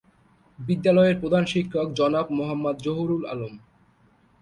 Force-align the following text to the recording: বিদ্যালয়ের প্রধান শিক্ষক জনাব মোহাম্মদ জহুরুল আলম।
বিদ্যালয়ের 0.59 1.15
প্রধান 1.21 1.43
শিক্ষক 1.53 1.87
জনাব 1.99 2.25
মোহাম্মদ 2.37 2.75
জহুরুল 2.85 3.23
আলম। 3.25 3.53